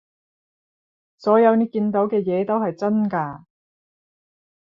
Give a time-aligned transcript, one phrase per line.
[1.19, 3.43] 所有你見到嘅嘢都係真㗎